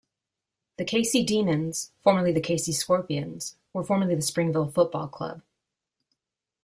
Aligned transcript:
The 0.77 0.83
Casey 0.83 1.23
Demons, 1.23 1.91
formerly 2.01 2.31
the 2.31 2.41
Casey 2.41 2.71
Scorpions, 2.71 3.57
were 3.71 3.83
formerly 3.83 4.15
the 4.15 4.23
Springvale 4.23 4.71
Football 4.71 5.09
Club. 5.09 5.43